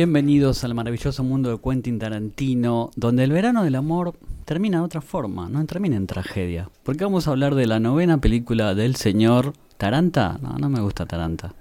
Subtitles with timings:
[0.00, 4.14] Bienvenidos al maravilloso mundo de Quentin Tarantino, donde el verano del amor
[4.46, 6.70] termina de otra forma, no termina en tragedia.
[6.84, 10.38] Porque vamos a hablar de la novena película del señor Taranta.
[10.40, 11.52] No, no me gusta Taranta.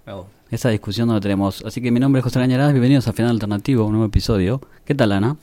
[0.50, 1.66] Esa discusión no la tenemos.
[1.66, 4.62] Así que mi nombre es José Arañarás, bienvenidos a Final Alternativo, un nuevo episodio.
[4.85, 5.35] ¿Qué tal, Ana?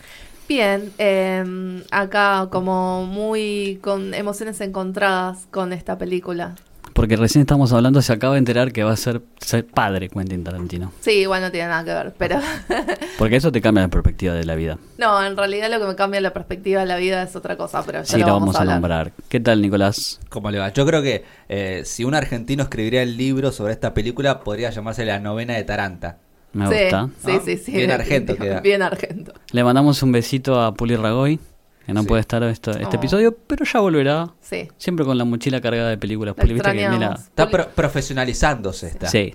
[0.49, 6.55] Bien, eh, acá como muy con emociones encontradas con esta película.
[6.97, 10.43] Porque recién estamos hablando, se acaba de enterar que va a ser, ser padre Quentin
[10.43, 10.93] Tarantino.
[11.01, 12.39] Sí, igual no tiene nada que ver, pero
[13.19, 14.79] Porque eso te cambia la perspectiva de la vida.
[14.97, 17.83] no, en realidad lo que me cambia la perspectiva de la vida es otra cosa,
[17.85, 18.75] pero ya Sí, lo la vamos, vamos a hablar.
[18.77, 19.13] nombrar.
[19.29, 20.21] ¿Qué tal, Nicolás?
[20.31, 20.73] ¿Cómo le va?
[20.73, 25.05] Yo creo que eh, si un argentino escribiría el libro sobre esta película, podría llamarse
[25.05, 26.17] La novena de Taranta.
[26.55, 27.09] Me sí, gusta.
[27.23, 27.41] Sí, ¿no?
[27.45, 27.73] sí, sí.
[27.73, 28.61] Bien argento queda.
[28.61, 29.35] Bien argento.
[29.53, 31.39] Le mandamos un besito a Puli Ragoy,
[31.87, 32.07] que no Sí.
[32.09, 32.95] puede estar esto- este Oh.
[32.99, 34.33] episodio, pero ya volverá.
[34.41, 34.69] Sí.
[34.77, 36.35] Siempre con la mochila cargada de películas.
[36.37, 39.07] La Puli, viste que, Está pro- profesionalizándose esta.
[39.09, 39.35] Sí.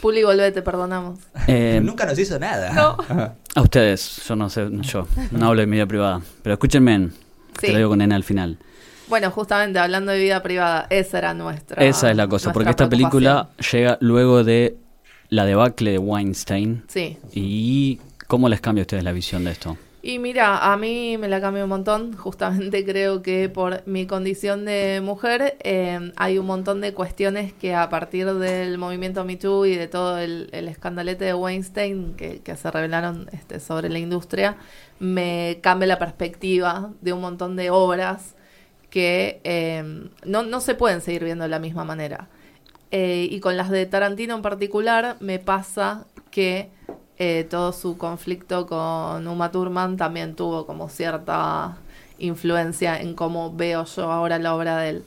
[0.00, 1.18] Puli, volvé, te perdonamos.
[1.46, 2.72] Eh, Nunca nos hizo nada.
[2.72, 2.96] No.
[3.54, 7.08] a ustedes, yo no sé, yo no hablo de mi vida privada, pero escúchenme,
[7.60, 7.66] Sí.
[7.66, 8.58] te lo digo con N al final.
[9.08, 11.84] Bueno, justamente hablando de vida privada, esa era nuestra.
[11.84, 14.76] Esa es la cosa, porque esta película llega luego de
[15.30, 16.84] la debacle de Weinstein.
[16.86, 17.18] Sí.
[17.32, 19.76] ¿Y cómo les cambia a ustedes la visión de esto?
[20.02, 22.16] Y mira, a mí me la cambió un montón.
[22.16, 27.74] Justamente creo que por mi condición de mujer eh, hay un montón de cuestiones que
[27.74, 32.40] a partir del movimiento Me Too y de todo el, el escandalete de Weinstein que,
[32.56, 34.56] se revelaron este, sobre la industria,
[34.98, 38.34] me cambia la perspectiva de un montón de obras
[38.90, 39.82] que eh,
[40.24, 42.28] no, no se pueden seguir viendo de la misma manera.
[42.90, 46.70] Eh, y con las de Tarantino en particular me pasa que
[47.20, 51.76] eh, todo su conflicto con Uma Thurman también tuvo como cierta
[52.18, 55.04] influencia en cómo veo yo ahora la obra de él.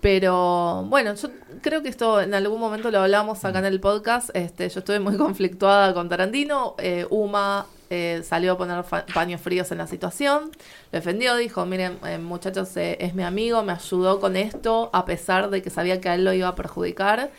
[0.00, 1.28] Pero bueno, yo
[1.60, 4.30] creo que esto en algún momento lo hablamos acá en el podcast.
[4.34, 6.76] Este, yo estuve muy conflictuada con Tarantino.
[6.78, 10.52] Eh, Uma eh, salió a poner paños fríos en la situación.
[10.92, 15.04] Lo defendió, dijo, miren eh, muchachos, eh, es mi amigo, me ayudó con esto a
[15.04, 17.30] pesar de que sabía que a él lo iba a perjudicar.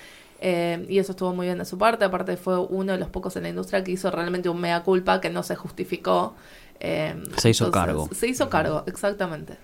[0.43, 2.03] Eh, y eso estuvo muy bien de su parte.
[2.03, 5.21] Aparte fue uno de los pocos en la industria que hizo realmente un mea culpa
[5.21, 6.33] que no se justificó.
[6.79, 8.09] Eh, Se hizo cargo.
[8.11, 9.55] Se hizo cargo, exactamente.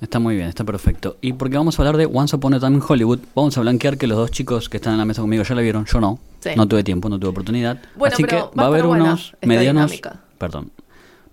[0.00, 1.16] Está muy bien, está perfecto.
[1.20, 3.96] Y porque vamos a hablar de Once Upon a Time in Hollywood, vamos a blanquear
[3.96, 6.18] que los dos chicos que están en la mesa conmigo ya la vieron, yo no.
[6.40, 6.50] Sí.
[6.56, 7.80] No tuve tiempo, no tuve oportunidad.
[7.94, 9.90] Bueno, Así que va a va a haber buena unos medianos.
[9.90, 10.20] dinámica.
[10.38, 10.72] Perdón.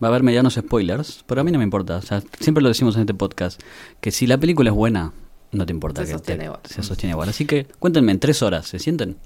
[0.03, 1.97] Va a haber medianos spoilers, pero a mí no me importa.
[1.97, 3.59] O sea, siempre lo decimos en este podcast,
[3.99, 5.11] que si la película es buena,
[5.51, 6.59] no te importa Se que sostiene te- igual.
[6.63, 7.29] se sostiene igual.
[7.29, 9.17] Así que cuéntenme, en tres horas, ¿se sienten?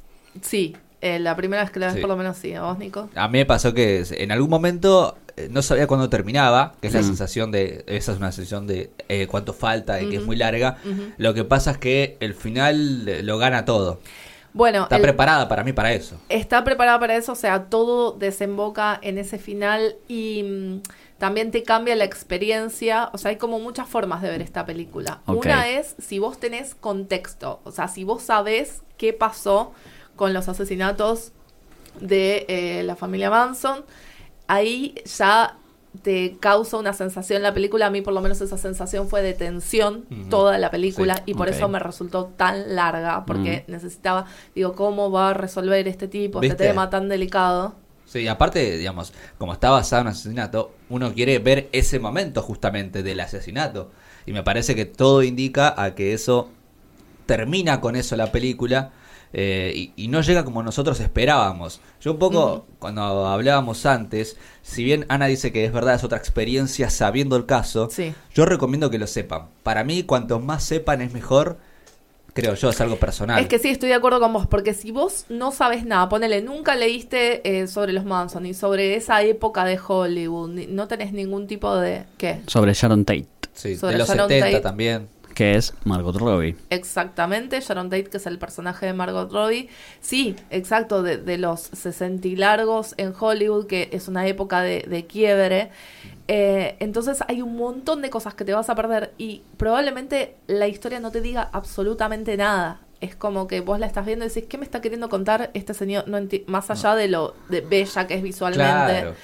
[0.41, 2.01] Sí, eh, la primera vez que la ves Sí.
[2.01, 2.53] por lo menos sí.
[2.53, 3.09] ¿A vos, Nico?
[3.15, 6.93] A mí me pasó que en algún momento eh, no sabía cuándo terminaba, que es
[6.93, 7.05] la Mm.
[7.05, 10.77] sensación de, esa es una sensación de eh, cuánto falta y que es muy larga.
[11.17, 13.99] Lo que pasa es que el final eh, lo gana todo.
[14.53, 16.15] Bueno, Está el- preparada para mí para eso.
[16.29, 20.81] está preparada para eso, o sea, todo desemboca en ese final y mm,
[21.17, 25.21] también te cambia la experiencia, o sea, hay como muchas formas de ver esta película.
[25.27, 29.73] Una es si vos tenés contexto, o sea, si vos sabés qué pasó
[30.15, 31.31] con los asesinatos
[31.99, 33.85] de eh, la familia Manson,
[34.47, 35.57] ahí ya
[36.01, 37.41] te causa una sensación.
[37.41, 41.15] La película, a mí por lo menos esa sensación fue de tensión toda la película
[41.17, 45.87] Sí, y por eso me resultó tan larga, porque necesitaba, digo, ¿cómo va a resolver
[45.87, 46.67] este tipo, este ¿Viste?
[46.67, 47.75] tema tan delicado?
[48.05, 53.03] Sí, aparte, digamos, como está basado en un asesinato, uno quiere ver ese momento justamente
[53.03, 53.91] del asesinato.
[54.25, 56.49] Y me parece que todo indica a que eso
[57.25, 58.91] termina con eso la película
[59.33, 61.81] eh, y, y no llega como nosotros esperábamos.
[61.99, 66.17] Yo un poco, cuando hablábamos antes, si bien Ana dice que es verdad, es otra
[66.17, 68.13] experiencia sabiendo el caso, Sí.
[68.33, 69.47] yo recomiendo que lo sepan.
[69.63, 71.57] Para mí, cuanto más sepan es mejor,
[72.35, 73.41] creo yo, es algo personal.
[73.41, 76.41] Es que sí, estoy de acuerdo con vos, porque si vos no sabes nada, ponele,
[76.43, 81.13] nunca leíste eh, sobre los Manson ni sobre esa época de Hollywood, ni- no tenés
[81.13, 82.03] ningún tipo de...
[82.17, 82.41] ¿Qué?
[82.45, 84.61] Sobre Sharon Tate, Sí, sobre de los Sharon 70 Tate.
[84.61, 85.07] también.
[85.35, 86.55] Que es Margot Robbie.
[86.71, 89.69] Exactamente, Sharon Tate, que es el personaje de Margot Robbie.
[89.99, 94.85] Sí, exacto, de, de los 60 y largos en Hollywood, que es una época de,
[94.87, 95.69] de quiebre.
[96.27, 100.67] Eh, entonces hay un montón de cosas que te vas a perder y probablemente la
[100.67, 102.79] historia no te diga absolutamente nada.
[103.05, 105.73] Es como que vos la estás viendo y decís, ¿qué me está queriendo contar este
[105.73, 106.07] señor?
[106.07, 106.17] No
[106.47, 108.65] más allá de lo de bella que es visualmente
[109.01, 109.15] Claro.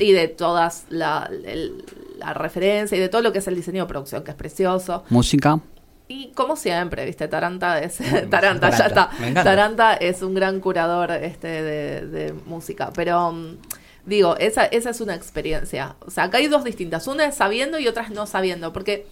[0.00, 1.84] Y de todas la, el-
[2.18, 5.04] la referencia y de todo lo que es el diseño de producción, que es precioso.
[5.10, 5.60] Música.
[6.08, 7.98] Y como siempre, viste, Taranta es
[8.30, 9.10] Taranta, ya está.
[9.44, 12.90] Taranta es un gran curador este de, de música.
[12.94, 13.56] Pero mm,
[14.06, 15.96] digo, esa, esa es una experiencia.
[16.06, 17.06] O sea, acá hay dos distintas.
[17.08, 18.72] Una es sabiendo y otra es no sabiendo.
[18.72, 19.04] Porque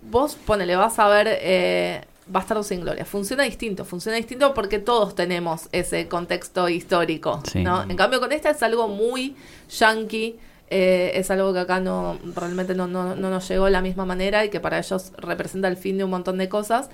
[0.00, 3.04] vos, ponele, vas a ver eh, Bastardo sin Gloria.
[3.04, 7.62] Funciona distinto, funciona distinto porque todos tenemos ese contexto histórico, Sí.
[7.62, 7.82] ¿no?
[7.82, 9.34] En cambio, con esta es algo muy
[9.70, 10.38] yankee,
[10.70, 14.04] eh, es algo que acá no realmente no, no, no nos llegó de la misma
[14.04, 16.90] manera y que para ellos representa el fin de un montón de cosas.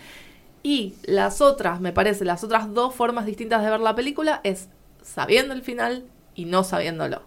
[0.62, 4.68] Y las otras, me parece, las otras dos formas distintas de ver la película es
[5.02, 6.04] sabiendo el final
[6.34, 7.22] y no sabiéndolo.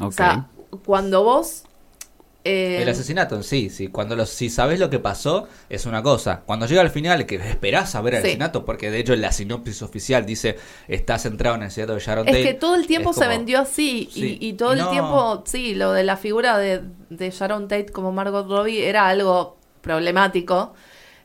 [0.00, 0.48] O sea,
[0.84, 1.64] cuando vos...
[2.44, 3.88] eh, El asesinato en sí, sí.
[3.88, 6.42] Cuando los, si sabes lo que pasó, es una cosa.
[6.46, 8.26] Cuando llega al final, que esperás saber el Sí.
[8.28, 10.56] asesinato, porque de hecho la sinopsis oficial dice
[10.88, 13.26] está centrado en el asesinato de Sharon Es Tate", que todo el tiempo es se
[13.28, 14.38] vendió así Sí.
[14.40, 18.10] y, y todo el tiempo, sí, lo de la figura de, de Sharon Tate como
[18.12, 20.72] Margot Robbie era algo problemático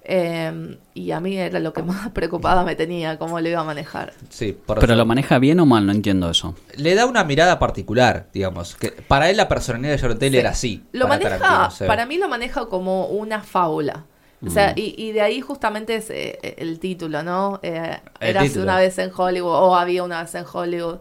[0.07, 3.63] eh, y a mí era lo que más preocupada me tenía, cómo lo iba a
[3.63, 4.13] manejar.
[4.30, 6.56] Sí, por Pero eso- lo maneja bien o mal, no entiendo eso.
[6.78, 8.75] le da una mirada particular, digamos.
[8.75, 10.38] que Para él la personalidad de Tate Sí.
[10.38, 10.84] era así.
[10.92, 11.88] Lo para maneja, Tarantino, o sea.
[11.88, 14.06] para mí lo maneja como una fábula.
[14.46, 17.60] O sea, y, y de ahí justamente es eh, el título, ¿no?
[17.63, 18.63] Eh, El título.
[18.63, 20.98] una vez en Hollywood o había una vez en Hollywood.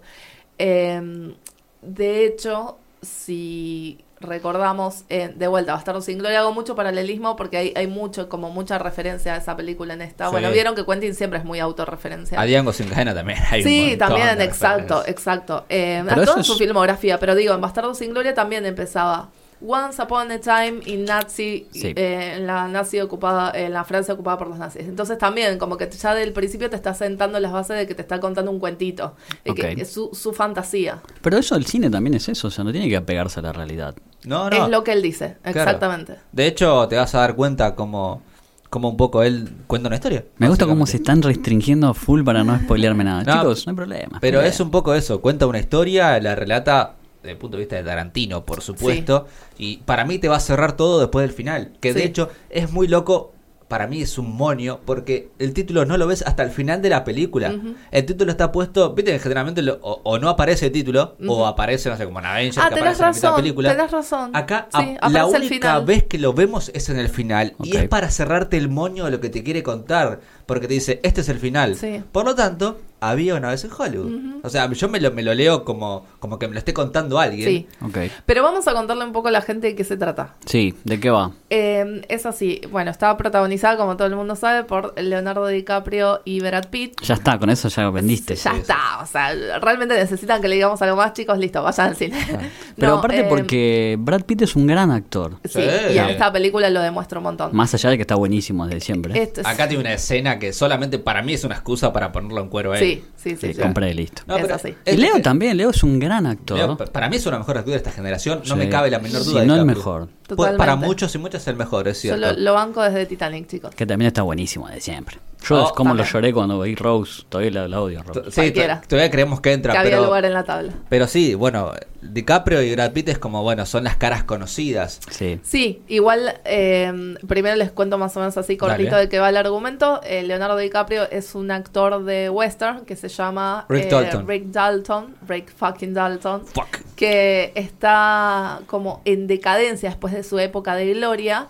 [0.57, 1.35] Eh,
[1.83, 7.73] de hecho, si recordamos, eh, de vuelta, Bastardo sin Gloria, hago mucho paralelismo porque hay,
[7.77, 10.27] hay mucho, como mucha referencia a esa película en esta.
[10.27, 10.33] Sí.
[10.33, 12.41] Bueno, vieron que Quentin siempre es muy autorreferencial.
[12.41, 15.65] A Django sin cadena también hay un Sí, montón también, exacto, exacto.
[15.69, 19.29] Eh, a toda es- su filmografía, pero digo, en Bastardo sin Gloria también empezaba.
[19.67, 21.93] Once upon a time in Nazi, Sí.
[21.97, 24.83] eh, en la nazi ocupada, en la Francia ocupada por los nazis.
[24.87, 28.03] Entonces también, como que ya del principio te está sentando las bases de que te
[28.03, 29.15] está contando un cuentito,
[29.45, 29.79] de que Ok.
[29.79, 31.01] es su, su fantasía.
[31.23, 33.53] Pero eso el cine también es eso, o sea, no tiene que apegarse a la
[33.55, 33.95] realidad.
[34.27, 34.65] No, no.
[34.65, 35.61] Es lo que él dice, Claro.
[35.61, 36.17] exactamente.
[36.33, 38.23] De hecho, te vas a dar cuenta como,
[38.69, 40.25] como un poco él cuenta una historia.
[40.39, 43.23] Me gusta cómo se están restringiendo a full para no spoilearme nada.
[43.27, 44.19] No, Chicos, no hay problema.
[44.21, 47.77] Pero es un poco eso, cuenta una historia, la relata desde el punto de vista
[47.77, 49.27] de Tarantino, por supuesto,
[49.59, 52.71] y para mí te va a cerrar todo después del final, que de hecho es
[52.71, 53.33] muy loco,
[53.67, 56.91] para mí es un monio, porque el título no lo ves hasta el final de
[56.91, 57.55] la película.
[57.91, 61.47] El título está puesto, viste que generalmente lo- o, o no aparece el título, o
[61.47, 63.43] aparece, no sé, como en Avengers, Ah, que aparece en la mitad de la razón,
[63.43, 63.71] película.
[63.75, 64.37] tenés razón.
[64.37, 65.85] Acá Sí, a- aparece la única final.
[65.87, 69.11] vez que lo vemos es en el final, y es para cerrarte el moño de
[69.13, 71.75] lo que te quiere contar, porque te dice, este es el final.
[71.75, 72.03] Sí.
[72.13, 72.79] Por lo tanto,
[73.11, 74.13] había una vez en Hollywood.
[74.43, 77.19] O sea, yo me lo, me lo leo como, como que me lo esté contando
[77.19, 77.49] alguien.
[77.49, 77.67] Sí.
[77.81, 77.99] Ok.
[78.27, 80.35] Pero vamos a contarle un poco a la gente de qué se trata.
[80.47, 81.33] Sí, ¿de qué va?
[81.51, 86.41] Eh, es así, bueno, estaba protagonizada, como todo el mundo sabe, por Leonardo DiCaprio y
[86.41, 87.01] Brad Pitt.
[87.03, 88.35] Ya está, con eso ya vendiste.
[88.35, 91.89] Ya sí, está, o sea, realmente necesitan que le digamos algo más, chicos, listo, vayan
[91.89, 92.19] al cine.
[92.77, 95.37] Pero No, aparte eh, porque Brad Pitt es un gran actor.
[95.45, 95.95] Sí, Sí.
[95.95, 97.51] y en esta película lo demuestra un montón.
[97.55, 99.21] Más allá de que está buenísimo desde siempre.
[99.23, 102.41] Esto es- Acá tiene una escena que solamente para mí es una excusa para ponerlo
[102.41, 102.85] en cuero a él.
[102.85, 103.37] Sí, sí, sí.
[103.41, 103.61] Sí, sí.
[103.61, 104.23] compré y listo.
[104.27, 104.75] No, Es pero así.
[104.87, 106.57] Y Leo también, Leo es un gran actor.
[106.59, 108.59] Leo, para mí es una mejor actriz de esta generación, no Sí.
[108.59, 109.41] me cabe la menor Sí, duda.
[109.41, 110.07] de no el mejor.
[110.07, 110.59] Pues Totalmente.
[110.59, 112.33] para muchos y muchas es el mejor, es Yo cierto.
[112.35, 113.75] lo, lo banco desde Titanic, chicos.
[113.75, 115.19] Que también está buenísimo de siempre.
[115.45, 117.23] Yo Oh, es como lo lloré cuando vi Rose.
[117.29, 118.31] Todavía la, la odio, a Rose.
[118.31, 120.73] Sí, todavía creemos que entra, que había pero, lugar en la tabla.
[120.89, 125.01] pero sí, bueno, DiCaprio y Brad Pitt es como, bueno, son las caras conocidas.
[125.11, 125.41] Sí.
[125.43, 129.03] Sí, igual eh, primero les cuento más o menos así cortito Dale.
[129.03, 130.01] de qué va el argumento.
[130.05, 134.29] Eh, Leonardo DiCaprio es un actor de western que se llama Rick eh, Dalton.
[134.29, 136.79] Rick Dalton, Rick fucking Dalton, Fuck.
[136.97, 141.49] que está como en decadencia después de su época de gloria.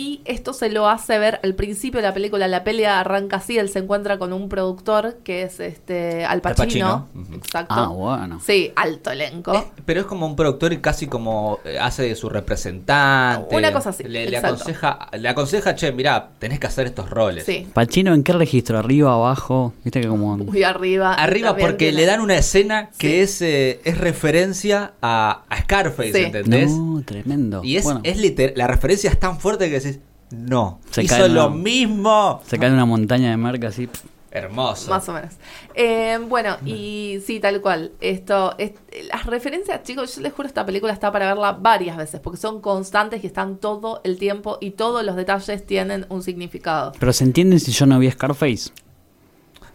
[0.00, 2.46] Y esto se lo hace ver al principio de la película.
[2.46, 6.64] La pelea arranca así, él se encuentra con un productor que es este Al Pacino.
[6.64, 7.34] Pacino, ujú.
[7.34, 7.74] Exacto.
[7.76, 8.40] Ah, bueno.
[8.44, 9.52] Sí, alto elenco.
[9.54, 13.56] Eh, pero es como un productor y casi como eh, hace de su representante.
[13.56, 17.44] Una cosa así, Le, aconseja, le aconseja, che, mirá, tenés que hacer estos roles.
[17.44, 17.66] Sí.
[17.74, 18.78] Pachino, ¿en qué registro?
[18.78, 19.72] ¿Arriba, abajo?
[19.84, 20.36] Viste que como...
[20.38, 21.14] Muy arriba.
[21.14, 23.14] Arriba porque tiene- le dan una escena que Sí.
[23.20, 26.18] es, eh, es referencia a, a Scarface, Sí.
[26.24, 26.70] ¿entendés?
[26.70, 27.62] No, tremendo.
[27.64, 29.87] Y es, Bueno, es literal, la referencia es tan fuerte que decís,
[30.30, 32.42] no, Se hizo cae lo una- mismo.
[32.46, 33.88] Se cae en una montaña de marca así.
[34.30, 34.90] Hermoso.
[34.90, 35.32] Más o menos.
[35.74, 37.92] Eh, bueno, y sí, tal cual.
[38.00, 38.72] Esto, es-
[39.10, 42.60] las referencias, chicos, yo les juro, esta película está para verla varias veces, porque son
[42.60, 46.92] constantes y están todo el tiempo y todos los detalles tienen un significado.
[47.00, 48.70] Pero ¿se entiende si yo no vi Scarface?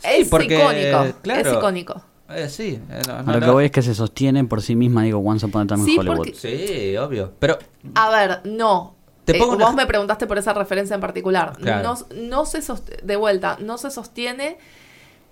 [0.03, 1.49] es porque, icónico, claro.
[1.49, 2.01] es icónico.
[2.29, 3.53] Eh, sí, eh, no, lo que no.
[3.53, 5.97] voy es que se sostiene por sí misma, digo, Once Upon a Time in Sí,
[5.97, 6.17] Hollywood.
[6.17, 7.31] porque- Sí, obvio.
[7.39, 7.57] Pero
[7.95, 8.92] A ver, no.
[9.25, 11.53] Te Eh, pongo vos me preguntaste por esa referencia en particular.
[11.57, 11.95] Claro.
[12.11, 14.57] No, no se sost- de vuelta, no se sostiene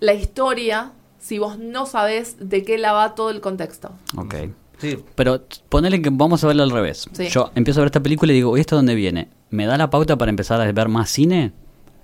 [0.00, 3.90] la historia si vos no sabés de qué la va todo el contexto.
[4.16, 4.34] Ok.
[4.78, 7.06] sí, Pero ponele que vamos a verlo al revés.
[7.12, 7.28] Sí.
[7.28, 9.28] Yo empiezo a ver esta película y digo, ¿y esto dónde viene?
[9.50, 11.52] ¿Me da la pauta para empezar a ver más cine?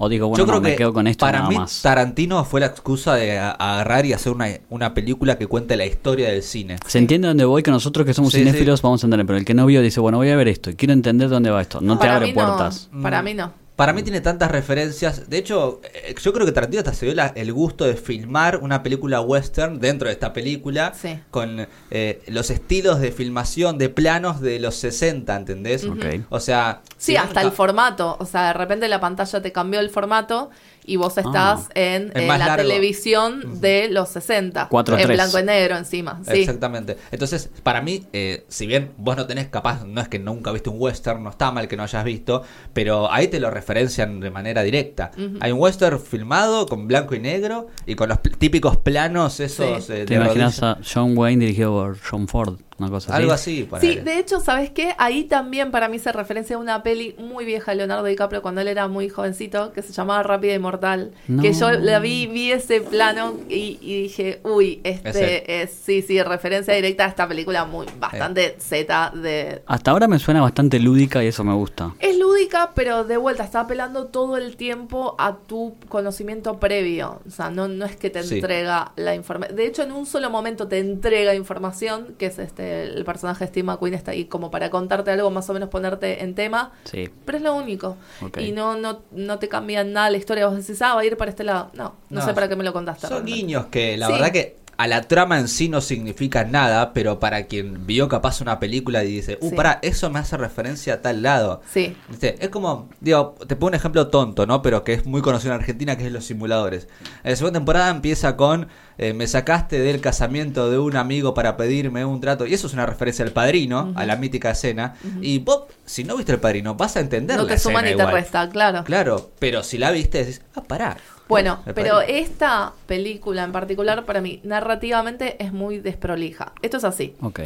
[0.01, 1.83] O digo, bueno, yo creo no, me que quedo con esto para nada mí más.
[1.83, 5.87] Tarantino fue la excusa de a- agarrar y hacer una, una película que cuente la
[5.87, 6.77] historia del cine.
[6.87, 8.83] Se entiende dónde voy, que nosotros que somos Sí, cinéfilos sí.
[8.85, 10.75] vamos a entender, pero el que no vio dice, bueno, voy a ver esto y
[10.77, 11.81] quiero entender dónde va esto.
[11.81, 12.89] No te Para abre mí puertas.
[12.93, 13.53] No, para mí no.
[13.79, 15.31] Para mí tiene tantas referencias.
[15.31, 18.57] De hecho, eh, yo creo que Tarantino hasta se dio la- el gusto de filmar
[18.57, 20.93] una película western dentro de esta película.
[21.01, 21.17] Sí.
[21.31, 25.85] Con eh, los estilos de filmación de planos de los 60, ¿entendés?
[25.85, 26.05] Ok.
[26.29, 26.81] O sea.
[26.97, 28.17] Sí, si hasta el formato.
[28.19, 30.51] O sea, de repente la pantalla te cambió el formato
[30.89, 32.57] y vos estás en eh, la largo.
[32.57, 34.69] televisión de los 60.
[34.71, 35.01] 4:3.
[35.03, 36.21] En blanco y negro encima.
[36.25, 36.41] Sí.
[36.41, 36.97] Exactamente.
[37.11, 40.71] Entonces, para mí, eh, si bien vos no tenés capaz, no es que nunca viste
[40.71, 42.43] un western, no está mal que no hayas visto,
[42.73, 45.11] pero ahí te lo referencian de manera directa.
[45.41, 49.93] Hay un western filmado con blanco y negro y con los típicos planos esos Sí.
[49.93, 52.59] eh, ¿Te de imaginas a John Wayne dirigido por John Ford?
[52.79, 53.23] Una cosa así.
[53.23, 53.57] Algo así.
[53.57, 54.03] Sí, ponele.
[54.03, 54.95] de hecho, ¿sabes qué?
[54.99, 58.61] Ahí también para mí se referencia a una peli muy vieja de Leonardo DiCaprio cuando
[58.61, 61.13] él era muy jovencito, que se llamaba Rápida y Mortal.
[61.27, 61.43] No.
[61.43, 66.23] Que yo la vi, vi ese plano y, y dije, uy, este es, sí, sí,
[66.23, 69.63] referencia directa a esta película muy bastante Z de...
[69.67, 71.95] Hasta ahora me suena bastante lúdica y eso me gusta.
[71.99, 77.21] Es lúdica, pero de vuelta está apelando todo el tiempo a tu conocimiento previo.
[77.27, 78.37] O sea, no, no es que te Sí.
[78.37, 79.57] entrega la información.
[79.57, 83.49] De hecho, en un solo momento te entrega información, que es este el personaje de
[83.49, 86.73] Steve McQueen está ahí como para contarte algo, más o menos ponerte en tema.
[86.85, 87.09] Sí.
[87.25, 87.97] Pero es lo único.
[88.39, 90.47] Y no, no, no te cambia nada la historia.
[90.47, 91.71] Vos decís, ah, va a ir para este lado.
[91.75, 93.03] No, no, No, sé para qué me lo contaste.
[93.03, 93.37] Son realmente.
[93.41, 94.13] guiños que la Sí.
[94.13, 98.41] verdad que a la trama en sí no significa nada, pero para quien vio capaz
[98.41, 99.57] una película y dice, uh, Sí.
[99.57, 101.63] pará, eso me hace referencia a tal lado.
[101.69, 101.97] Sí.
[102.09, 102.37] ¿Viste?
[102.39, 104.63] Es como, digo, te pongo un ejemplo tonto, ¿no?
[104.63, 106.87] Pero que es muy conocido en Argentina, que es los simuladores.
[107.25, 108.69] La segunda temporada empieza con,
[108.99, 112.73] eh, me sacaste del casamiento de un amigo para pedirme un trato, y eso es
[112.73, 114.95] una referencia al padrino, a la mítica escena.
[115.21, 118.05] Y vos, si no viste el padrino, vas a entender No la te suma escena
[118.05, 119.31] ni te resta, claro.
[119.41, 120.97] Pero si la viste, decís, ah, pará.
[121.29, 126.53] Bueno, pero esta película en particular para mí narrativamente es muy desprolija.
[126.63, 127.15] Esto es así.
[127.21, 127.41] Ok.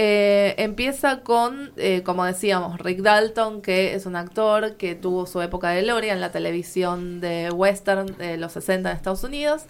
[0.00, 5.42] Eh, empieza con, eh, como decíamos, Rick Dalton, que es un actor que tuvo su
[5.42, 9.64] época de gloria en la televisión de western de los 60 en Estados Unidos.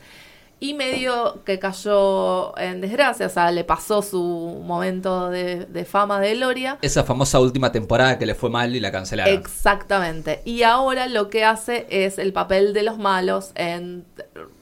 [0.60, 6.18] Y medio que cayó en desgracia, o sea, le pasó su momento de, de fama
[6.20, 6.78] de gloria.
[6.82, 9.32] Esa famosa última temporada que le fue mal y la cancelaron.
[9.34, 10.42] Exactamente.
[10.44, 14.04] Y ahora lo que hace es el papel de los malos en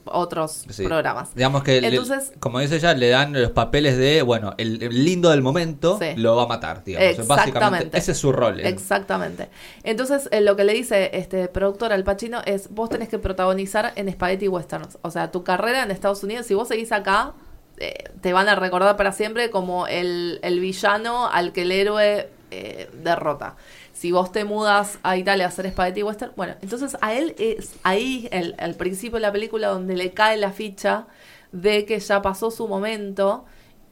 [0.09, 0.85] otros Sí.
[0.85, 1.35] programas.
[1.35, 5.03] Digamos que, le- Entonces- como dice ella, le dan los papeles de, bueno, el, el
[5.03, 6.13] lindo del momento Sí.
[6.15, 7.27] lo va a matar, digamos.
[7.27, 7.97] Básicamente, Exactamente.
[7.97, 8.59] ese es su rol.
[8.61, 9.49] en- Exactamente.
[9.83, 13.91] Entonces, eh, lo que le dice este productor al Pacino es, vos tenés que protagonizar
[13.95, 14.97] en Spaghetti Westerns.
[15.01, 17.33] O sea, tu carrera en Estados Unidos, si vos seguís acá,
[17.79, 22.29] eh, te van a recordar para siempre como el, el villano al que el héroe
[22.51, 23.55] eh, derrota.
[23.93, 27.73] Si vos te mudas a Italia a hacer Spaghetti Western, bueno, entonces a él es
[27.83, 31.07] ahí, el, al principio de la película, donde le cae la ficha
[31.51, 33.45] de que ya pasó su momento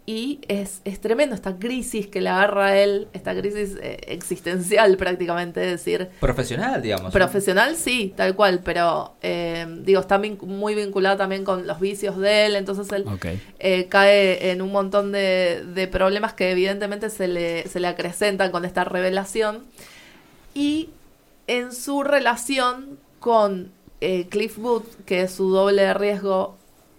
[0.07, 4.97] y es, es tremendo esta crisis que le agarra a él, esta crisis eh, existencial
[5.03, 7.11] prácticamente, es decir, Profesional, digamos.
[7.11, 12.17] profesional sí, tal cual, pero eh, digo, está vin- muy vinculada también con los vicios
[12.19, 13.03] de él, entonces él
[13.57, 18.51] eh, cae en un montón de, de problemas que evidentemente se le, se le acrecentan
[18.51, 19.63] con esta revelación.
[20.53, 20.89] Y
[21.47, 23.71] en su relación con
[24.29, 26.57] Cliff Booth, que es su doble de riesgo,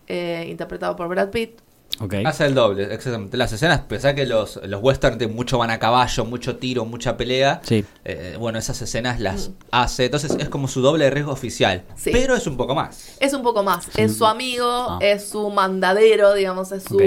[0.08, 1.60] interpretado por Brad Pitt,
[1.98, 2.14] Ok.
[2.26, 3.36] Hace el doble, exactamente.
[3.38, 7.16] Las escenas, pensá que los, los westerns de mucho van a caballo, mucho tiro, mucha
[7.16, 7.62] pelea.
[7.64, 7.84] Sí.
[8.04, 10.04] Eh, bueno, esas escenas las hace.
[10.04, 11.84] Entonces es como su doble de riesgo oficial.
[11.96, 12.10] Sí.
[12.12, 13.16] Pero es un poco más.
[13.18, 13.88] es un poco más.
[13.96, 14.98] Es su amigo, Ah.
[15.00, 17.00] es su mandadero, digamos, es su,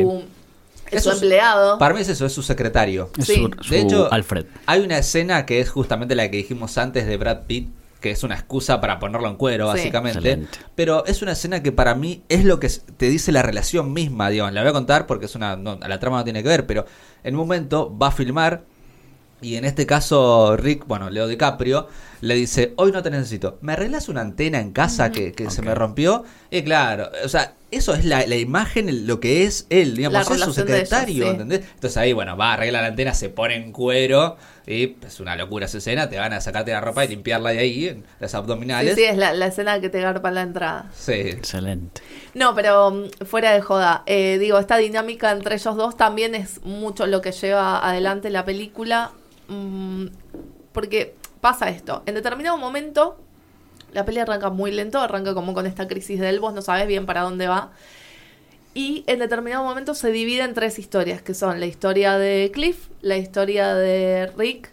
[0.90, 1.78] es su Eso empleado.
[1.78, 3.12] Para mí es eso, es su secretario.
[3.16, 3.36] Es Sí.
[3.36, 4.48] su, De hecho, Alfred.
[4.66, 7.70] Hay una escena que es justamente la que dijimos antes de Brad Pitt,
[8.00, 9.78] que es una excusa para ponerlo en cuero, Sí.
[9.78, 10.20] básicamente.
[10.20, 10.60] Excelente.
[10.76, 14.30] Pero es una escena que para mí es lo que te dice la relación misma,
[14.30, 14.54] digamos.
[14.54, 15.56] La voy a contar porque es una.
[15.56, 16.86] no, la trama no tiene que ver, pero
[17.24, 18.64] en un momento va a filmar.
[19.42, 21.88] Y en este caso, Rick, bueno, Leo DiCaprio,
[22.22, 23.58] le dice, hoy no te necesito.
[23.62, 26.24] ¿Me arreglas una antena en casa que, que se me rompió?
[26.52, 30.22] Y claro, o sea, eso es la, la imagen, lo que es él, digamos, La
[30.22, 31.30] es su ellos, secretario, sí.
[31.30, 31.62] ¿entendés?
[31.76, 35.36] Entonces ahí, bueno, va a arreglar la antena, se pone en cuero y es una
[35.36, 38.32] locura esa escena, te van a sacarte la ropa y limpiarla de ahí, en las
[38.32, 38.96] sí, abdominales.
[38.96, 40.90] sí, es la, la escena que te garpa la entrada.
[40.96, 41.14] Sí.
[41.14, 42.02] Excelente.
[42.34, 46.62] No, pero mm, fuera de joda, eh, digo, esta dinámica entre ellos dos también es
[46.64, 49.12] mucho lo que lleva adelante la película,
[49.48, 50.08] mm,
[50.72, 53.18] porque pasa esto, en determinado momento
[53.92, 57.06] la peli arranca muy lento, arranca como con esta crisis del vos no sabes bien
[57.06, 57.72] para dónde va,
[58.74, 62.90] y en determinado momento se divide en tres historias, que son la historia de Cliff,
[63.02, 64.70] la historia de Rick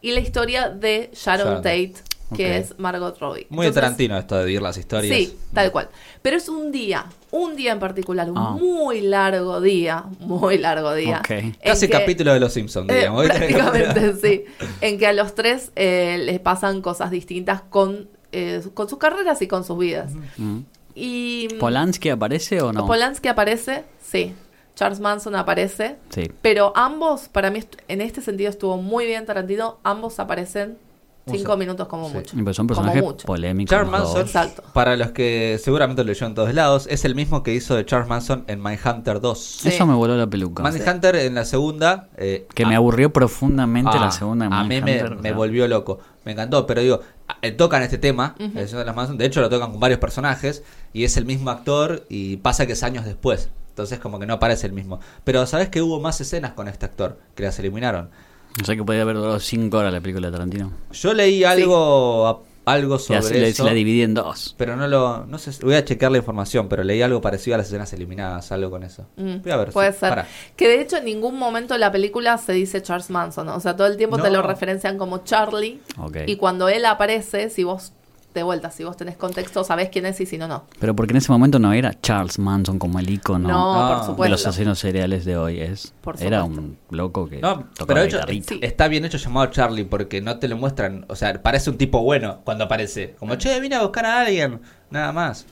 [0.00, 1.62] y la historia de Sharon, Sharon.
[1.62, 1.94] Tate,
[2.36, 3.46] que es Margot Robbie.
[3.50, 5.16] Muy de Entonces, Tarantino esto de dividir las historias.
[5.16, 5.88] Sí, tal cual.
[6.22, 8.50] Pero es un día, un día en particular, un Ah.
[8.50, 11.18] muy largo día, muy largo día.
[11.20, 11.30] Ok.
[11.30, 13.24] en Casi que- capítulo de Los Simpsons, eh, digamos.
[13.26, 14.44] prácticamente, sí.
[14.80, 19.42] En que a los tres eh, les pasan cosas distintas con eh, con sus carreras
[19.42, 20.12] y con sus vidas.
[20.36, 20.58] Mm.
[20.94, 22.86] Y ¿Polanski aparece o no?
[22.86, 24.34] Polanski aparece, sí.
[24.76, 25.96] Charles Manson aparece.
[26.10, 26.30] Sí.
[26.40, 29.78] Pero ambos, para mí, en este sentido estuvo muy bien Tarantino.
[29.82, 30.78] Ambos aparecen
[31.26, 32.14] cinco minutos como sí.
[32.14, 32.36] mucho.
[32.42, 33.26] Pues son Como personajes mucho.
[33.26, 33.70] polémicos.
[33.70, 34.20] Charles Manson.
[34.22, 34.62] Exacto.
[34.72, 37.84] para los que seguramente lo leyó en todos lados, es el mismo que hizo de
[37.86, 39.38] Charles Manson en Mindhunter 2.
[39.38, 39.68] Sí.
[39.68, 40.62] Eso me voló la peluca.
[40.62, 42.08] Mindhunter en la segunda...
[42.16, 44.48] eh, Que ah, me aburrió profundamente Ah, la segunda.
[44.48, 45.98] de A mí me, volvió loco.
[46.24, 47.00] Me encantó, pero digo,
[47.42, 49.16] eh, tocan este tema, el Señor de las Manson.
[49.18, 50.62] De hecho, lo tocan con varios personajes
[50.92, 53.48] y es el mismo actor y pasa que es años después.
[53.70, 55.00] Entonces, como que no aparece el mismo.
[55.24, 57.18] Pero, ¿sabes que hubo más escenas con este actor?
[57.34, 58.10] Que las eliminaron.
[58.60, 60.72] O sea que podía haber durado 5 horas la película de Tarantino.
[60.92, 63.64] Yo leí algo, algo Y sobre así la, eso.
[63.64, 64.54] la dividí en dos.
[64.58, 65.24] Pero no lo.
[65.26, 68.50] No sé, voy a chequear la información, pero leí algo parecido a las escenas eliminadas,
[68.52, 69.06] algo con eso.
[69.16, 69.70] Mm, Voy a ver.
[69.70, 70.08] Puede sí, ser.
[70.10, 70.28] pará.
[70.56, 73.48] Que de hecho en ningún momento en la película se dice Charles Manson.
[73.48, 75.80] O sea, todo el tiempo te lo referencian como Charlie.
[75.98, 76.18] Ok.
[76.26, 77.92] Y cuando él aparece, si vos,
[78.34, 80.64] de vuelta, si vos tenés contexto, sabés quién es y si no, no.
[80.78, 84.28] Pero porque en ese momento no era Charles Manson como el icono No, Ah, de
[84.28, 85.60] los asesinos seriales de hoy.
[85.60, 88.44] es Por Era un loco que No, tocaba pero hecho.
[88.46, 88.60] Sí.
[88.62, 92.02] está bien hecho llamado Charlie porque no te lo muestran, o sea, parece un tipo
[92.02, 93.14] bueno cuando aparece.
[93.18, 94.60] Como, che, vine a buscar a alguien,
[94.90, 95.46] nada más.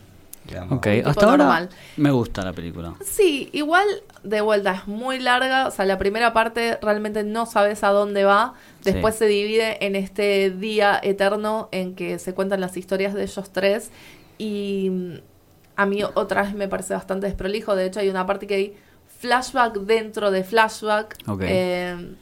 [0.48, 0.78] Digamos.
[0.78, 1.68] Ok, hasta ahora normal.
[1.96, 2.94] me gusta la película.
[3.04, 3.86] Sí, igual
[4.24, 8.24] de vuelta es muy larga, o sea, la primera parte realmente no sabes a dónde
[8.24, 9.18] va, después Sí.
[9.20, 13.90] se divide en este día eterno en que se cuentan las historias de ellos tres
[14.38, 15.12] y mm,
[15.76, 18.76] a mí otra vez me parece bastante desprolijo, de hecho hay una parte que hay
[19.20, 21.42] flashback dentro de flashback Ok.
[21.44, 22.14] eh,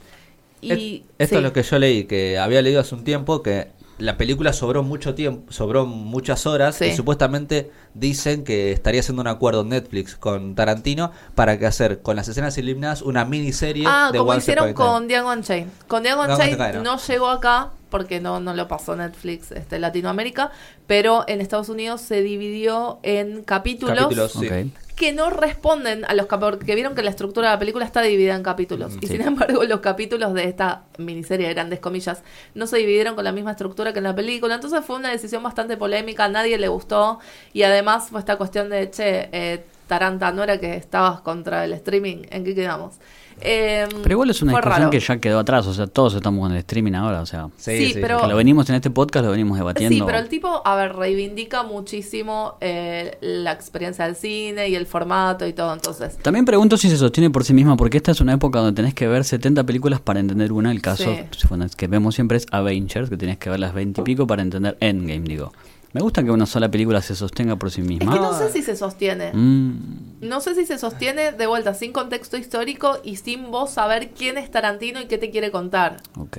[0.61, 1.37] y Esto sí.
[1.37, 3.67] es lo que yo leí, que había leído hace un tiempo que
[3.99, 6.85] la película sobró mucho tiempo, sobró muchas horas Sí.
[6.85, 12.15] y supuestamente dicen que estaría haciendo un acuerdo Netflix con Tarantino para que hacer con
[12.15, 14.91] las escenas eliminadas una miniserie Ah, de como Once hicieron Upon a Time.
[14.93, 15.69] con Diego Unchained.
[15.87, 20.51] Con Diego Unchained Unchained, no llegó acá porque no, no lo pasó Netflix este, Latinoamérica,
[20.87, 24.71] pero en Estados Unidos se dividió en capítulos, Capítulos, sí.
[24.97, 28.01] Que no responden a los capítulos, porque vieron que la estructura de la película está
[28.01, 28.95] dividida en capítulos.
[28.95, 32.23] Mm, y sin embargo, los capítulos de esta miniserie, de grandes comillas,
[32.55, 34.55] no se dividieron con la misma estructura que en la película.
[34.55, 37.19] Entonces fue una decisión bastante polémica, a nadie le gustó.
[37.53, 41.73] Y además fue esta cuestión de, che, eh, Taranta, ¿no era que estabas contra el
[41.73, 42.23] streaming?
[42.31, 42.95] ¿En qué quedamos?
[43.41, 44.89] Eh, Pero igual es una discusión raro.
[44.89, 45.67] que ya quedó atrás.
[45.67, 47.21] O sea, todos estamos con el streaming ahora.
[47.21, 49.95] O sea, Sí, pero- que lo venimos en este podcast, lo venimos debatiendo.
[49.95, 54.85] Sí, pero el tipo, a ver, reivindica muchísimo eh, la experiencia del cine y el
[54.87, 55.73] formato y todo.
[55.73, 58.75] Entonces, También pregunto si se sostiene por sí misma, porque esta es una época donde
[58.75, 60.71] tenés que ver 70 películas para entender una.
[60.71, 61.47] El caso Sí.
[61.77, 64.77] que vemos siempre es Avengers, que tenés que ver las 20 y pico para entender
[64.79, 65.53] Endgame, digo.
[65.97, 68.13] Me gusta que una sola película se sostenga por sí es misma.
[68.13, 69.31] que no sé si se sostiene.
[69.33, 74.11] Mm, No sé si se sostiene de vuelta sin contexto histórico y sin vos saber
[74.17, 75.97] quién es Tarantino y qué te quiere contar.
[76.17, 76.37] ok.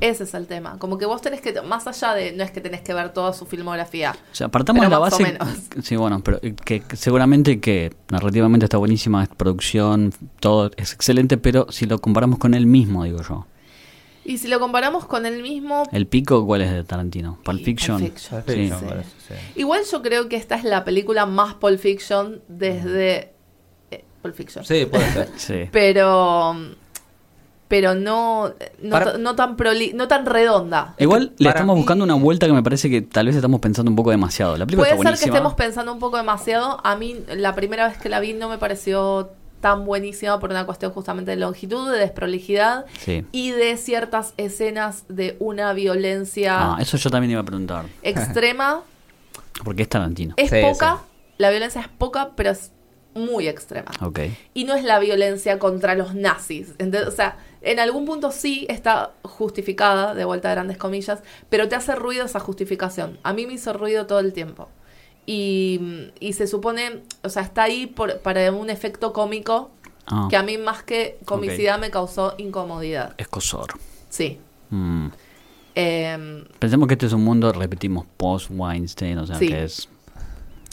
[0.00, 0.78] Ese es el tema.
[0.78, 3.32] Como que vos tenés que, más allá de, no es que tenés que ver toda
[3.32, 4.12] su filmografía.
[4.32, 5.32] O sea, partamos Pero de la más o base.
[5.32, 5.48] menos.
[5.82, 11.36] Sí, bueno, pero que, que seguramente que narrativamente está buenísima, es producción, todo es excelente,
[11.38, 13.46] pero si lo comparamos con él mismo, digo yo.
[14.28, 17.38] Y si lo comparamos con el mismo, ¿El pico cuál es de Tarantino?
[17.44, 17.98] Pulp Fiction.
[18.00, 18.80] Pulp Fiction.
[18.80, 19.10] Sí, parece,
[19.56, 23.32] igual yo creo que esta es la película más Pulp Fiction desde
[23.90, 24.64] eh, Pulp Fiction.
[24.64, 25.28] Sí, puede ser.
[25.36, 25.68] Sí.
[25.72, 26.54] Pero
[27.68, 28.48] pero no
[28.82, 30.94] no, Para- ta- no tan proli- no tan redonda.
[30.98, 33.60] Igual le para estamos mí- buscando una vuelta que me parece que tal vez estamos
[33.60, 34.56] pensando un poco demasiado.
[34.56, 36.80] La película Puede está ser que estemos pensando un poco demasiado.
[36.82, 39.30] A mí la primera vez que la vi no me pareció
[39.60, 43.24] tan buenísima por una cuestión justamente de longitud, de desprolijidad Sí.
[43.32, 47.86] y de ciertas escenas de una violencia Ah, eso yo también iba a preguntar.
[48.02, 48.82] extrema.
[49.64, 50.34] Porque es Tarantino.
[50.36, 51.32] Es Sí, poca, sí.
[51.38, 52.70] la violencia es poca, pero es
[53.14, 53.90] muy extrema.
[54.02, 54.20] Ok.
[54.54, 56.74] Y no es la violencia contra los nazis.
[56.78, 61.68] Entonces, o sea, en algún punto sí está justificada, de vuelta a grandes comillas, pero
[61.68, 63.18] te hace ruido esa justificación.
[63.24, 64.68] A mí me hizo ruido todo el tiempo.
[65.30, 69.70] Y, y se supone, o sea, está ahí por, para un efecto cómico
[70.10, 73.14] Ah, que a mí más que comicidad me causó incomodidad.
[73.18, 73.74] escosor.
[74.08, 74.38] Sí.
[74.70, 75.08] Mm.
[75.74, 79.48] Em, Pensemos que este es un mundo, repetimos, post-Weinstein, o sea, Sí.
[79.48, 79.90] que es...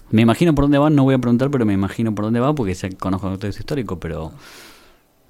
[0.10, 2.56] Me imagino por dónde va, no voy a preguntar, pero me imagino por dónde va
[2.56, 4.32] porque sé, conozco el contexto histórico, pero...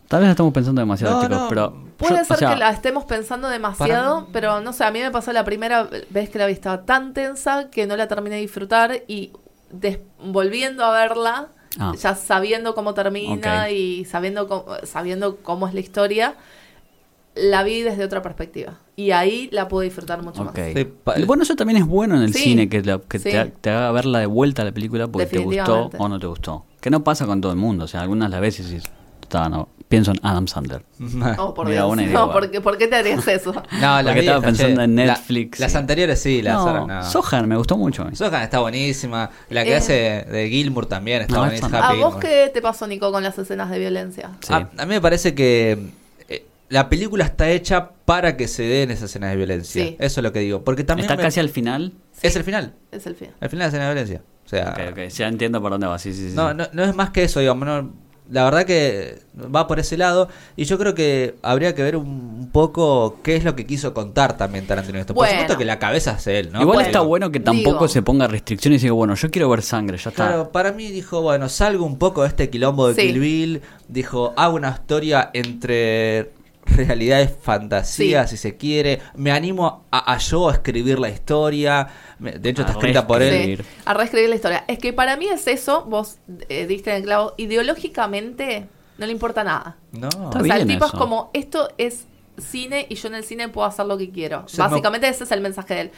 [0.07, 1.49] Tal vez estamos pensando demasiado, No, chicos, no.
[1.49, 1.85] pero...
[1.97, 4.99] Puede yo- o ser sea, que la estemos pensando demasiado, pero no sé, a mí
[4.99, 8.35] me pasó la primera vez que la vi estaba tan tensa que no la terminé
[8.35, 9.31] de disfrutar y
[9.71, 11.47] des- volviendo a verla,
[11.79, 11.93] Ah.
[11.99, 16.35] ya sabiendo cómo termina y sabiendo cómo, sabiendo cómo es la historia,
[17.35, 18.75] la vi desde otra perspectiva.
[18.95, 20.53] Y ahí la pude disfrutar mucho más.
[20.55, 20.87] Sí,
[21.25, 23.31] Bueno, eso también es bueno en el Sí, cine, que, la- que sí.
[23.31, 26.19] te, ha- te haga verla de vuelta a la película porque te gustó o no
[26.19, 26.65] te gustó.
[26.79, 28.75] Que no pasa con todo el mundo, o sea, algunas las veces y
[29.21, 30.83] está, no, pienso en Adam Sandler.
[31.37, 31.91] Oh, por Mira, Dios.
[31.93, 33.51] una y No, ¿por qué, por qué te harías eso?
[33.73, 34.83] No, la Porque estaba pensando che.
[34.83, 37.03] en La- Netflix, las anteriores sí, las no.
[37.03, 38.07] Sohan me gustó mucho.
[38.13, 39.29] Sohan está buenísima.
[39.49, 39.75] La que Eh.
[39.75, 39.93] hace
[40.29, 41.77] de Gilmour también está No, buenísima.
[41.79, 44.31] ¿A Happy vos qué te pasó, Nico, con las escenas de violencia?
[44.41, 44.53] Sí.
[44.53, 45.89] A, a mí me parece que
[46.29, 49.83] eh, la película está hecha para que se den esas escenas de violencia.
[49.83, 49.95] Sí.
[49.99, 50.63] Eso es lo que digo.
[50.63, 51.93] Porque también Está me- casi al final.
[52.21, 52.73] es el final.
[52.91, 53.29] Es el fin.
[53.41, 54.21] El final de la escena de violencia.
[54.45, 55.97] O sea, Ok, ok, ya entiendo por dónde va.
[55.97, 56.35] Sí, sí, sí.
[56.35, 57.65] No, no, no es más que eso, digamos.
[57.67, 59.19] no- la verdad que
[59.53, 60.29] va por ese lado.
[60.55, 64.37] Y yo creo que habría que ver un, poco qué es lo que quiso contar
[64.37, 65.13] también Tarantino esto.
[65.13, 65.33] Por Bueno.
[65.33, 66.61] supuesto que la cabeza es él, ¿no?
[66.61, 67.87] Igual está bueno que tampoco Digo.
[67.89, 70.27] se ponga restricciones y diga, bueno, yo quiero ver sangre, ya está.
[70.27, 73.01] Claro, para mí dijo, bueno, salgo un poco de este quilombo de Sí.
[73.07, 73.61] Kill Bill.
[73.89, 76.31] Dijo, hago una historia entre
[76.65, 78.37] realidades fantasías, Sí.
[78.37, 79.01] si se quiere.
[79.15, 81.87] Me animo a, a yo a escribir la historia.
[82.19, 83.57] De hecho, está A escrita por él.
[83.57, 84.65] Sí, a reescribir la historia.
[84.67, 86.17] Es que para mí es eso, vos
[86.49, 89.77] eh, diste en el clavo, ideológicamente no le importa nada.
[89.91, 90.07] No.
[90.09, 90.93] Está o sea, el tipo eso.
[90.95, 92.05] es como, esto es
[92.37, 94.47] cine y yo en el cine puedo hacer lo que quiero.
[94.47, 95.91] Se me- Básicamente ese es el mensaje de él.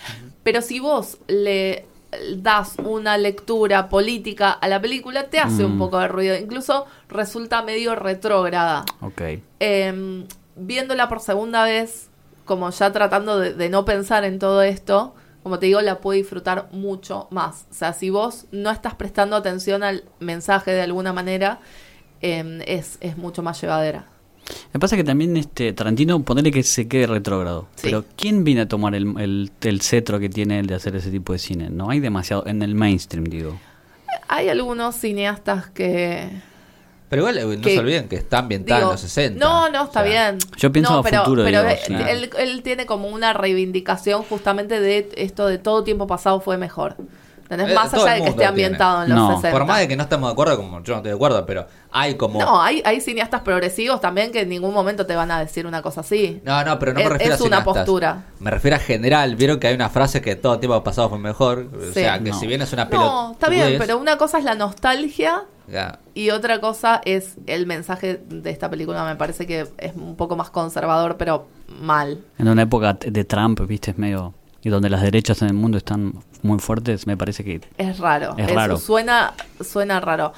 [0.44, 1.86] Pero si vos le
[2.38, 5.80] das una lectura política a la película, te hace un Mm.
[5.80, 6.36] poco de ruido.
[6.38, 8.86] Incluso resulta medio retrógrada.
[9.02, 9.22] Ok.
[9.60, 10.26] Eh,
[10.58, 12.10] viéndola por segunda vez,
[12.46, 16.18] como ya tratando de, de no pensar en todo esto, como te digo, la puedo
[16.18, 17.68] disfrutar mucho más.
[17.72, 21.60] O sea, si vos no estás prestando atención al mensaje de alguna manera,
[22.22, 24.08] eh, es, es mucho más llevadera.
[24.74, 27.68] Me pasa que también este Tarantino, ponerle que se quede retrógrado.
[27.76, 27.84] Sí.
[27.84, 31.12] Pero ¿quién viene a tomar el, el, el cetro que tiene él de hacer ese
[31.12, 31.70] tipo de cine?
[31.70, 33.60] No hay demasiado, en el mainstream, digo.
[34.28, 36.30] Hay algunos cineastas que...
[37.10, 39.40] Pero igual eh, no que- se olviden que está ambientada digo, en los 60.
[39.46, 40.40] No, no, está O sea, bien.
[40.58, 44.24] yo pienso no, a pero, futuro, pero digo, él, él, él tiene como una reivindicación
[44.24, 46.96] justamente de esto de todo tiempo pasado fue mejor.
[47.50, 47.70] ¿Entendés?
[47.72, 48.46] Eh, Más allá de que esté tiene.
[48.46, 49.52] ambientado en los No, 60.
[49.58, 51.66] Por más de que no estemos de acuerdo, como yo no estoy de acuerdo, pero
[51.92, 52.40] hay como...
[52.40, 55.82] No, hay, hay cineastas progresivos también que en ningún momento te van a decir una
[55.82, 56.42] cosa así.
[56.44, 57.84] No, no, pero no me Es- refiero es a una cineastas.
[57.86, 58.24] postura.
[58.40, 59.36] Me refiero a general.
[59.38, 61.68] Vieron que hay una frase que todo tiempo pasado fue mejor.
[61.90, 62.40] O sea, que No.
[62.40, 63.08] si bien es una pelota.
[63.08, 65.44] No, está bien, pero una cosa es la nostalgia
[66.14, 69.04] y otra cosa es el mensaje de esta película.
[69.06, 71.48] Me parece que es un poco más conservador, pero
[71.80, 72.24] mal.
[72.38, 74.34] En una época de Trump, viste, es medio...
[74.64, 77.62] Y donde las derechas en el mundo están muy fuertes, me parece que...
[77.78, 78.36] Es raro.
[78.38, 78.78] Es Eso raro.
[78.78, 80.34] Suena, suena raro.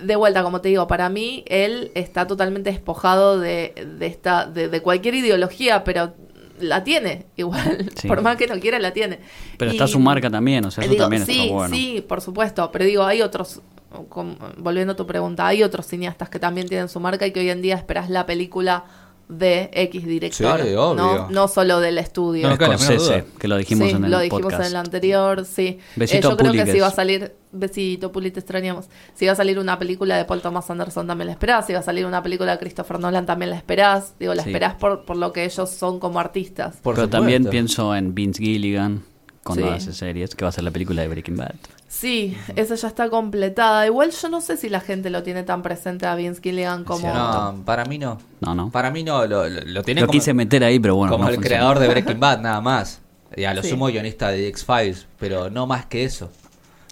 [0.00, 4.68] De vuelta, como te digo, para mí él está totalmente despojado de, de esta, de,
[4.68, 6.14] de cualquier ideología, pero
[6.60, 7.90] la tiene igual.
[7.96, 8.06] Sí.
[8.06, 9.18] Por más que no quiera, la tiene.
[9.56, 11.74] Pero Y- está su marca también, o sea, eso Digo, también sí, está bueno.
[11.74, 12.70] sí, por supuesto.
[12.72, 13.60] Pero digo, hay otros,
[14.08, 17.40] com- volviendo a tu pregunta, hay otros cineastas que también tienen su marca y que
[17.40, 18.84] hoy en día esperás la película
[19.30, 20.60] de X director.
[20.60, 20.94] Sí, obvio.
[20.94, 22.48] No, no solo del estudio.
[22.48, 24.62] No, claro, Scorsese, que lo dijimos Sí, en el lo dijimos podcast.
[24.62, 25.78] en el anterior, sí.
[25.96, 28.86] Besito Eh, yo creo que si va a salir, besito Puli, te extrañamos.
[29.14, 31.66] Si va a salir una película de Paul Thomas Anderson también la esperás.
[31.66, 34.14] Si va a salir una película de Christopher Nolan también la esperás.
[34.18, 34.50] Digo, la Sí.
[34.50, 36.76] esperás por, por lo que ellos son como artistas.
[36.82, 37.16] Por Pero supuesto.
[37.18, 39.02] también pienso en Vince Gilligan,
[39.44, 39.72] cuando Sí.
[39.74, 41.54] hace series, que va a ser la película de Breaking Bad.
[41.92, 43.84] Sí, esa ya está completada.
[43.84, 47.12] Igual yo no sé si la gente lo tiene tan presente a Vince Gilligan como...
[47.12, 48.16] No, para mí no.
[48.40, 48.70] No, no.
[48.70, 49.26] Para mí no.
[49.26, 51.10] Lo, lo, lo tiene Lo como, quise meter ahí, pero bueno.
[51.10, 51.56] como no el funciona.
[51.56, 53.00] creador de Breaking Bad, nada más.
[53.34, 53.70] Y a lo Sí.
[53.70, 55.08] sumo guionista de X-Files.
[55.18, 56.30] Pero no más que eso.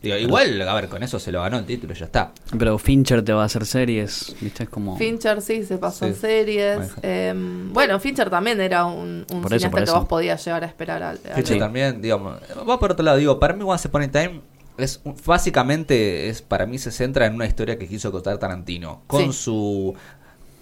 [0.03, 2.33] Digo, igual, a ver, con eso se lo ganó el título, ya está.
[2.59, 4.65] Pero Fincher te va a hacer series, ¿viste?
[4.65, 4.97] Es como...
[4.97, 6.11] Fincher sí, se pasó Sí.
[6.11, 6.77] en series.
[6.77, 6.93] Bueno.
[7.03, 7.35] Eh,
[7.73, 10.67] bueno, Fincher también era un, un Por eso, cineasta por que vos podías llegar a
[10.67, 11.21] esperar al...
[11.25, 11.59] al- Fincher Sí.
[11.61, 12.37] también, digamos,
[12.69, 14.41] va por otro lado, digo, para mí Once Upon a Time
[14.79, 19.33] es básicamente es para mí se centra en una historia que quiso contar Tarantino con
[19.33, 19.33] Sí.
[19.45, 19.95] su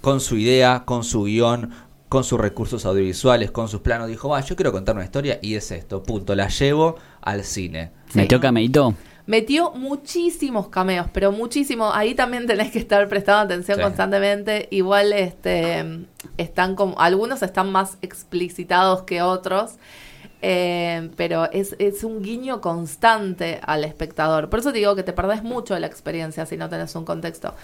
[0.00, 1.70] con su idea, con su guion,
[2.08, 5.54] con sus recursos audiovisuales, con sus planos, dijo, "Va, yo quiero contar una historia y
[5.56, 8.18] es esto, punto, la llevo al cine." Sí.
[8.18, 8.94] ¿Metió cameíto?
[9.26, 11.90] Metió muchísimos cameos, pero muchísimos.
[11.92, 13.82] Ahí también tenés que estar prestando atención Sí.
[13.82, 14.68] constantemente.
[14.70, 15.84] Igual este
[16.36, 17.00] están como.
[17.00, 19.72] Algunos están más explicitados que otros.
[20.42, 24.48] Eh, pero es, es un guiño constante al espectador.
[24.50, 27.04] Por eso te digo que te perdés mucho de la experiencia si no tenés un
[27.04, 27.54] contexto.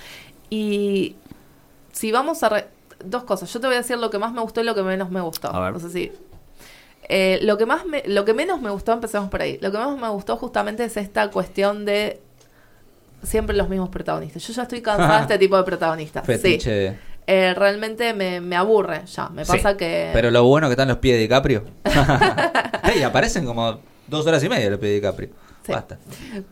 [0.50, 1.16] Y
[1.92, 2.48] si vamos a...
[2.48, 2.68] re-
[3.04, 3.52] Dos cosas.
[3.52, 5.20] Yo te voy a decir lo que más me gustó y lo que menos me
[5.20, 5.52] gustó.
[5.52, 5.72] A ver.
[5.72, 6.12] No sé si...
[7.08, 9.58] Eh, lo que más me, lo que menos me gustó, empecemos por ahí.
[9.60, 12.20] Lo que más me gustó justamente es esta cuestión de
[13.24, 14.46] siempre los mismos protagonistas.
[14.46, 16.24] Yo ya estoy cansada de este tipo de protagonistas.
[16.60, 16.92] Sí.
[17.26, 19.28] Eh, realmente me, me aburre ya.
[19.28, 20.10] Me pasa Sí, que.
[20.12, 21.64] Pero lo bueno que están los pies de DiCaprio.
[22.98, 25.28] y aparecen como dos horas y media los pies de DiCaprio.
[25.64, 25.72] Sí.
[25.72, 25.98] Basta.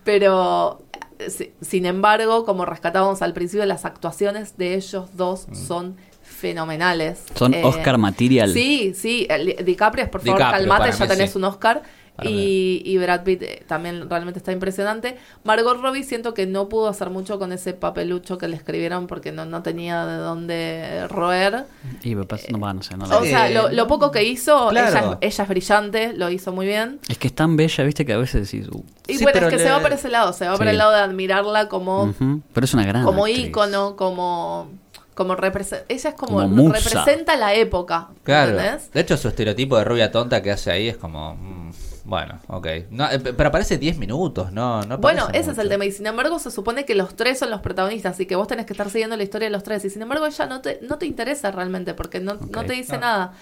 [0.05, 0.83] Pero,
[1.19, 5.55] eh, si- sin embargo, como rescatábamos al principio, las actuaciones de ellos dos Mm.
[5.57, 7.25] son fenomenales.
[7.35, 8.53] Son Eh, Oscar Material.
[8.53, 9.27] Sí, sí.
[9.65, 11.39] DiCaprio, por favor, DiCaprio, calmate, ya mí tenés sí.
[11.39, 11.83] un Oscar.
[12.29, 15.17] Y, y Brad Pitt eh, también realmente está impresionante.
[15.45, 19.33] Margot Robbie siento que no pudo hacer mucho con ese papelucho que le escribieron porque
[19.33, 21.65] no, no tenía de dónde roer.
[22.03, 24.25] Y me pasa- no, va, no sé, no O lo- sea, lo, lo poco que
[24.25, 24.89] hizo, Claro.
[24.91, 27.01] ella, es- ella es brillante, lo hizo muy bien.
[27.09, 28.69] Es que es tan bella, viste, que a veces decís...
[28.69, 30.57] uh, Y Sí, bueno, pero es que le- se va por ese lado, se va
[30.57, 30.71] por Sí.
[30.71, 32.15] el lado de admirarla como,
[32.53, 33.47] Pero es una gran como actriz.
[33.49, 34.69] ícono, como,
[35.15, 36.41] como represe- ella es como,
[36.73, 38.53] representa la época, Claro.
[38.53, 38.91] ¿entendés?
[38.93, 41.35] De hecho, su estereotipo de rubia tonta que hace ahí es como.
[41.35, 41.71] mm,
[42.05, 42.67] bueno, ok.
[42.91, 44.83] No, eh, pero aparece 10 minutos, ¿no?
[44.83, 45.85] no Bueno, ese es el tema.
[45.85, 48.67] Y sin embargo, se supone que los tres son los protagonistas y que vos tenés
[48.67, 49.85] que estar siguiendo la historia de los tres.
[49.85, 52.95] Y sin embargo, ella no te, no te interesa realmente porque no, no te dice
[52.95, 53.01] No.
[53.01, 53.33] nada.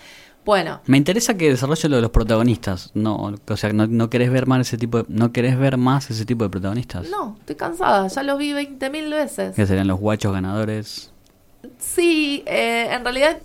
[0.44, 2.90] Bueno, Me interesa que desarrolle lo de los protagonistas.
[2.94, 6.10] No, o sea, no, no querés ver más ese tipo de, no querés ver más
[6.10, 7.10] ese tipo de protagonistas.
[7.10, 8.08] no, estoy cansada.
[8.08, 9.54] Ya lo vi 20.000 veces.
[9.56, 11.12] Que serían los guachos ganadores.
[11.78, 13.38] Sí, eh, en realidad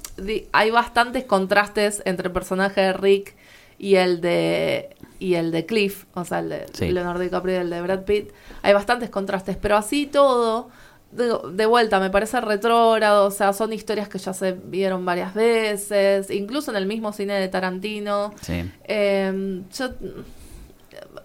[0.54, 3.36] hay bastantes contrastes entre el personaje de Rick
[3.80, 6.92] y el de y el de Cliff, o sea, el de Sí.
[6.92, 8.32] Leonardo DiCaprio y el de Brad Pitt.
[8.62, 10.70] Hay bastantes contrastes, pero así todo,
[11.12, 15.34] de, de vuelta, me parece retrógrado, o sea, son historias que ya se vieron varias
[15.34, 18.34] veces, incluso en el mismo cine de Tarantino.
[18.42, 18.70] Sí.
[18.84, 19.90] Eh, yo,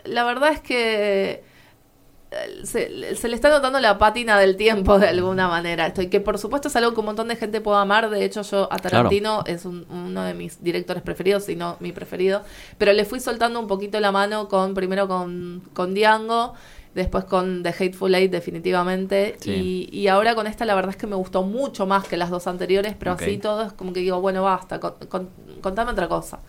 [0.04, 1.42] la verdad es que
[2.64, 5.86] se, se le está notando la pátina del tiempo de alguna manera.
[5.86, 8.10] Esto y que por supuesto es algo que un montón de gente puede amar.
[8.10, 11.92] De hecho yo a Tarantino es un- uno de mis directores preferidos si no mi
[11.92, 12.42] preferido.
[12.76, 16.54] Pero le fui soltando un poquito la mano con primero con, con Django
[16.94, 19.36] después con The Hateful Eight definitivamente.
[19.40, 19.88] Sí.
[19.92, 22.28] y, y ahora con esta la verdad es que me gustó mucho más que las
[22.30, 25.28] dos anteriores pero así todo es como que digo bueno basta con- con-
[25.60, 26.40] contame otra cosa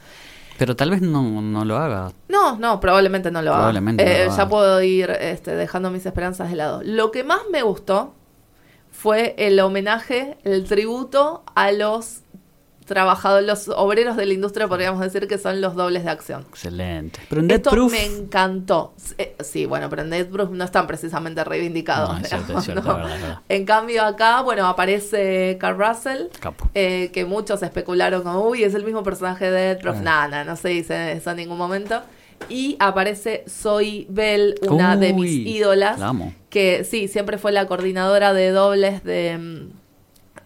[0.60, 2.12] Pero tal vez no, no lo haga.
[2.28, 3.60] no, no, probablemente no lo haga.
[3.62, 4.50] Probablemente no Eh, lo ya haga.
[4.50, 6.82] puedo ir este, dejando mis esperanzas de lado.
[6.84, 8.14] Lo que más me gustó
[8.92, 12.22] fue el homenaje, el tributo a los
[12.90, 16.46] trabajadores, los obreros de la industria, podríamos decir que son los dobles de acción.
[16.50, 17.20] Excelente.
[17.30, 17.92] Pero en Esto Proof...
[17.94, 18.94] me encantó.
[19.18, 22.10] Eh, Sí, bueno, pero en Death Proof no están precisamente reivindicados.
[22.10, 22.98] No, es cierto, es cierto, ¿no?
[22.98, 23.40] verdad, verdad.
[23.48, 26.24] En cambio acá, bueno, aparece Carl Russell,
[26.74, 29.98] eh, que muchos especularon como, uy, es el mismo personaje de Death Proof.
[30.00, 30.02] Ah.
[30.02, 32.02] Nada, no se dice eso en ningún momento.
[32.48, 36.00] Y aparece Zoe Bell, una de mis ídolas,
[36.50, 39.79] que sí, siempre fue la coordinadora de dobles de, mm,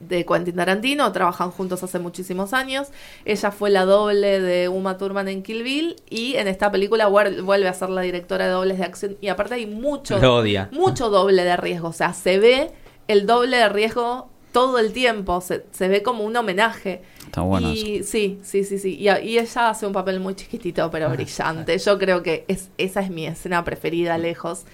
[0.08, 2.90] de Quentin Tarantino, trabajan juntos hace muchísimos años.
[3.26, 7.42] Ella fue la doble de Uma Thurman en Kill Bill y en esta película vuel-
[7.44, 9.18] vuelve a ser la directora de dobles de acción.
[9.22, 10.70] Y aparte hay mucho, Lo odia.
[10.72, 12.72] mucho doble de riesgo, o sea, se ve
[13.08, 17.02] el doble de riesgo todo el tiempo, se, se ve como un homenaje.
[17.26, 18.96] Está bueno y sí, sí, sí, sí.
[19.00, 21.76] Y, y ella hace un papel muy chiquitito, pero brillante.
[21.80, 24.66] Yo creo que es, esa es mi escena preferida lejos.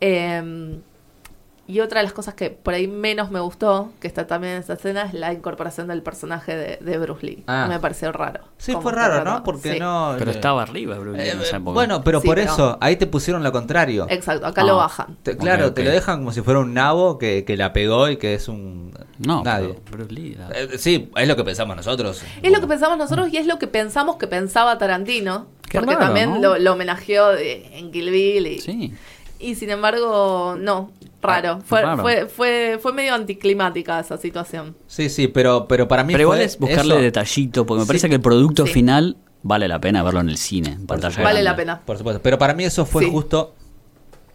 [0.00, 0.78] Eh,
[1.66, 4.60] y otra de las cosas que por ahí menos me gustó, que está también en
[4.60, 7.44] esta escena, es la incorporación del personaje de, de Bruce Lee.
[7.46, 7.66] Ah.
[7.68, 8.40] Me pareció raro.
[8.58, 9.24] Sí, fue raro.
[9.24, 9.42] ¿no?
[9.44, 9.78] Porque Sí.
[9.80, 10.14] no.
[10.18, 11.72] Pero eh, estaba arriba, Bruce Lee, en eh, esa época.
[11.74, 14.06] bueno, pero Sí, por pero- eso, ahí te pusieron lo contrario.
[14.10, 14.64] Exacto, acá Ah.
[14.66, 15.16] lo bajan.
[15.22, 18.16] Te- claro, te lo dejan como si fuera un nabo que, que la pegó y
[18.18, 18.92] que es un.
[19.18, 19.78] No, nadie.
[19.90, 20.36] Bruce Lee...
[20.54, 22.22] Eh, sí, es lo que pensamos nosotros.
[22.42, 25.46] Es lo que pensamos nosotros y es lo que pensamos que pensaba Tarantino.
[25.70, 26.40] Qué porque raro, también ¿no?
[26.40, 28.46] lo, lo homenajeó de- en Kill Bill.
[28.48, 28.92] Y, Sí.
[29.38, 30.90] y sin embargo, no,
[31.24, 31.58] raro.
[31.64, 32.02] Fue, raro.
[32.02, 34.76] Fue, fue, fue medio anticlimática esa situación.
[34.86, 36.12] Sí, sí, pero, pero para mí.
[36.12, 37.02] Pero igual fue es buscarle eso.
[37.02, 37.88] detallito, porque me Sí.
[37.88, 38.72] parece que el producto Sí.
[38.72, 41.42] final vale la pena verlo en el cine, en pantalla Vale grande.
[41.42, 41.80] la pena.
[41.84, 42.22] Por supuesto.
[42.22, 43.10] Pero para mí eso fue Sí.
[43.10, 43.54] justo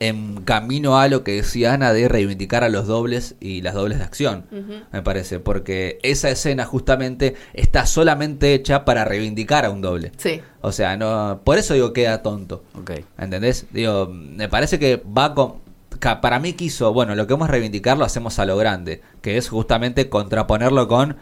[0.01, 3.97] en camino a lo que decía Ana de reivindicar a los dobles y las dobles
[3.97, 4.45] de acción.
[4.93, 5.39] Me parece.
[5.41, 10.13] Porque esa escena justamente está solamente hecha para reivindicar a un doble.
[10.15, 10.39] Sí.
[10.61, 11.41] O sea, no.
[11.43, 12.63] Por eso digo queda tonto.
[12.79, 12.91] Ok.
[13.17, 13.65] ¿Entendés?
[13.71, 15.55] Digo, me parece que va con.
[15.99, 19.37] Para mí quiso, bueno, lo que vamos a reivindicar lo hacemos a lo grande, que
[19.37, 21.17] es justamente contraponerlo con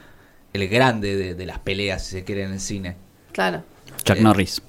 [0.54, 2.96] el grande de, de las peleas, si se quiere, en el cine.
[3.32, 3.64] Claro.
[4.04, 4.62] Chuck Eh, Norris,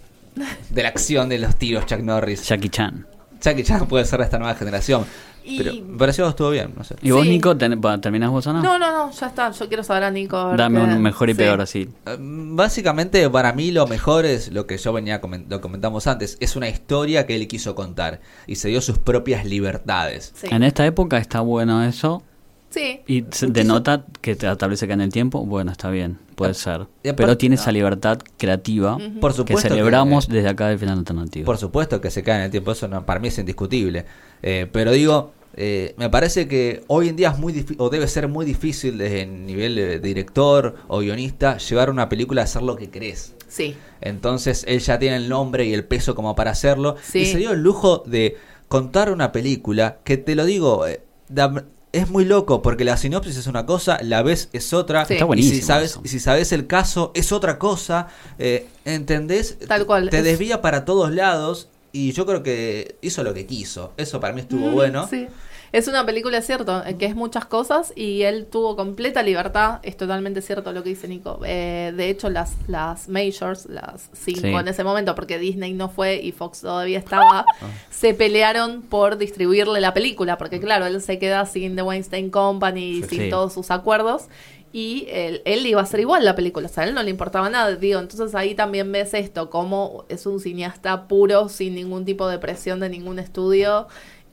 [0.70, 2.42] De la acción de los tiros, Chuck Norris.
[2.46, 3.06] Jackie Chan.
[3.40, 5.06] Jackie Chan puede ser de esta nueva generación.
[5.48, 6.96] Y- Pero me pareció que estuvo bien, no sé.
[7.02, 7.30] ¿Y vos, Sí.
[7.30, 8.62] Nico, ten- terminás vos o no?
[8.62, 9.50] No, no, no, ya está.
[9.50, 10.36] Yo quiero saber a Nico.
[10.36, 11.38] a Dame un mejor y sí.
[11.38, 11.88] peor así.
[12.06, 16.56] Eh, Básicamente, para mí lo mejor es lo que yo venía lo comentamos antes, es
[16.56, 20.32] una historia que él quiso contar y se dio sus propias libertades.
[20.34, 20.48] Sí.
[20.50, 22.22] En esta época está bueno eso.
[22.70, 23.00] Sí.
[23.06, 25.46] Y se denota que te- tal vez se cae en el tiempo.
[25.46, 26.82] Bueno, está bien, puede ser.
[27.02, 28.98] y aparte- Pero tiene esa libertad creativa.
[29.20, 31.46] Por que supuesto celebramos que- desde acá del final alternativo.
[31.46, 34.04] Por supuesto que se cae en el tiempo, eso no, para mí es indiscutible.
[34.42, 38.06] Eh, pero digo, eh, me parece que hoy en día es muy difí- o debe
[38.06, 42.62] ser muy difícil desde el nivel de director o guionista llevar una película a hacer
[42.62, 43.34] lo que querés.
[43.48, 43.76] Sí.
[44.00, 46.94] Entonces él ya tiene el nombre y el peso como para hacerlo.
[47.02, 47.20] Sí.
[47.20, 48.36] Y se dio el lujo de
[48.68, 53.36] contar una película que te lo digo, eh, da- es muy loco porque la sinopsis
[53.38, 55.06] es una cosa, la ves es otra.
[55.06, 55.14] Sí.
[55.14, 55.54] Está y buenísimo.
[55.56, 56.00] si sabes, eso.
[56.04, 58.08] y si sabes el caso es otra cosa.
[58.38, 59.58] eh, ¿Entendés?
[59.66, 63.46] Tal cual, Te es- desvía para todos lados y yo creo que hizo lo que
[63.46, 63.94] quiso.
[63.96, 65.08] Eso para mí estuvo Mm, bueno.
[65.08, 65.26] Sí.
[65.72, 69.80] Es una película, es cierto, eh, que es muchas cosas y él tuvo completa libertad.
[69.82, 71.40] Es totalmente cierto lo que dice Nico.
[71.44, 74.46] Eh, de hecho, las, las majors, las cinco Sí.
[74.48, 77.44] en ese momento, porque Disney no fue y Fox todavía estaba,
[77.90, 80.38] se pelearon por distribuirle la película.
[80.38, 83.30] Porque, claro, él se queda sin The Weinstein Company, Sí, sin sí.
[83.30, 84.28] todos sus acuerdos.
[84.70, 87.08] Y él, él iba a hacer igual la película, o sea, a él no le
[87.08, 92.04] importaba nada, digo, entonces ahí también ves esto, como es un cineasta puro, sin ningún
[92.04, 93.88] tipo de presión de ningún estudio,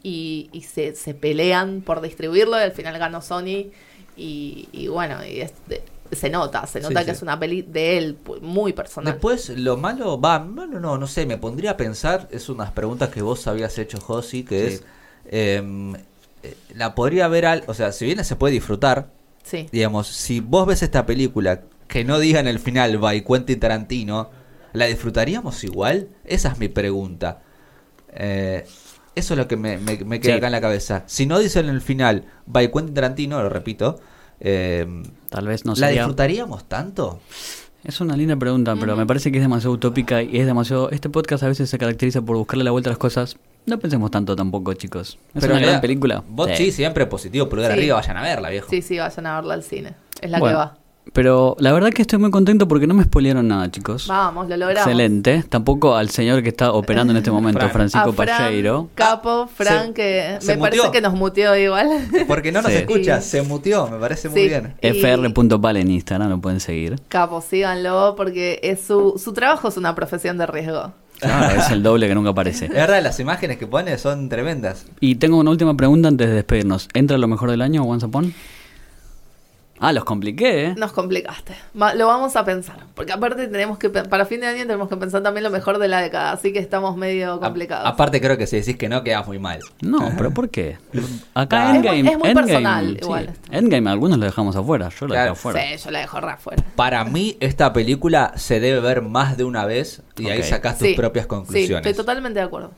[0.05, 3.71] y, y se, se pelean por distribuirlo, y al final ganó Sony,
[4.15, 7.17] y, y bueno, y es- de- se nota, se Sí, nota que sí.
[7.17, 9.13] es una peli de él, muy personal.
[9.13, 13.09] Después, lo malo, va, malo no, no sé, me pondría a pensar, es unas preguntas
[13.09, 14.73] que vos habías hecho, Josi, que Sí.
[14.75, 14.83] es,
[15.31, 19.09] em, eh, la podría ver, al, o sea, si bien se puede disfrutar,
[19.43, 23.59] sí, digamos, si vos ves esta película que no diga en el final by Quentin
[23.59, 24.29] Tarantino,
[24.73, 26.09] ¿la disfrutaríamos igual?
[26.23, 27.41] Esa es mi pregunta.
[28.13, 28.65] Eh,
[29.15, 30.37] eso es lo que me, me- me queda Sí.
[30.37, 31.03] acá en la cabeza.
[31.07, 33.99] Si no dice en el final by Quentin Tarantino, lo repito,
[34.39, 34.85] eh,
[35.29, 36.01] Tal vez no ¿la sería...
[36.01, 37.19] disfrutaríamos tanto?
[37.83, 40.89] Es una linda pregunta, pero me parece que es demasiado utópica y es demasiado...
[40.89, 43.37] Este podcast a veces se caracteriza por buscarle la vuelta a las cosas.
[43.67, 45.19] No pensemos tanto tampoco, chicos.
[45.35, 46.23] Es una en gran película.
[46.27, 47.77] Vos sí, siempre positivo, pulgar Sí.
[47.77, 48.69] arriba, vayan a verla, viejo.
[48.69, 50.77] sí, sí, vayan a verla al cine, es la Bueno, que va.
[51.13, 54.07] Pero la verdad que estoy muy contento porque no me spoilearon nada, chicos.
[54.07, 54.85] Vamos, lo logramos.
[54.85, 55.43] Excelente.
[55.47, 57.71] Tampoco al señor que está operando en este momento, Fran.
[57.71, 58.89] Francisco Pacheiro.
[58.95, 61.87] Capo, Fran, Se- que se me parece que nos muteó igual.
[62.27, 62.77] Porque no nos Sí.
[62.79, 64.73] escucha, se muteó, me parece muy bien.
[64.81, 66.99] Y- fr.pal en Instagram, lo pueden seguir.
[67.07, 70.91] Capo, síganlo porque es su, su trabajo es una profesión de riesgo.
[71.19, 72.65] Claro, es el doble que nunca aparece.
[72.65, 74.85] Es verdad, las imágenes que pone son tremendas.
[74.99, 76.89] Y tengo una última pregunta antes de despedirnos.
[76.93, 78.33] ¿Entra lo mejor del año, Once Upon?
[79.79, 80.75] Ah, los compliqué, ¿eh?
[80.77, 81.53] Nos complicaste.
[81.79, 82.77] Va- lo vamos a pensar.
[82.95, 85.79] Porque aparte tenemos que, pe- para fin de año tenemos que pensar también lo mejor
[85.79, 86.31] de la década.
[86.31, 87.85] Así que estamos medio A- complicados.
[87.85, 89.59] aparte creo que si decís que no, quedas muy mal.
[89.81, 90.77] No, pero ¿por qué?
[91.33, 91.69] Acá Ah.
[91.71, 92.03] Es Endgame.
[92.03, 92.97] muy- es muy Endgame, personal, sí.
[93.01, 93.33] igual.
[93.51, 94.89] Endgame, algunos lo dejamos afuera.
[94.89, 95.31] Yo lo Claro.
[95.31, 95.61] dejé afuera.
[95.77, 96.63] Sí, yo la dejo re afuera.
[96.77, 100.45] Para mí, esta película se debe ver más de una vez y ahí Ok.
[100.45, 101.85] sacás tus Sí, propias Sí, conclusiones.
[101.85, 102.71] estoy totalmente de acuerdo.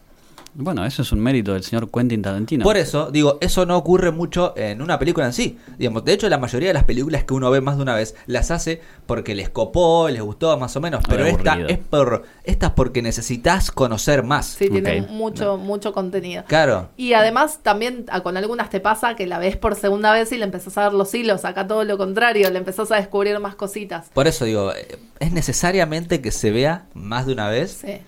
[0.59, 2.63] Bueno, eso es un mérito del señor Quentin Tarantino.
[2.63, 5.59] Por eso, digo, eso no ocurre mucho en una película en sí.
[5.77, 8.15] Digamos, de hecho, la mayoría de las películas que uno ve más de una vez
[8.25, 11.03] las hace porque les copó, les gustó más o menos.
[11.07, 14.47] Pero Ay, esta es por esta es porque necesitas conocer más.
[14.47, 16.43] Sí, tiene mucho, mucho contenido.
[16.47, 16.89] Claro.
[16.97, 20.37] Y además también a- con algunas te pasa que la ves por segunda vez y
[20.39, 21.45] le empezás a ver los hilos.
[21.45, 24.09] Acá todo lo contrario, le empezás a descubrir más cositas.
[24.11, 27.77] Por eso digo, eh, es necesariamente que se vea más de una vez.
[27.85, 27.99] Sí.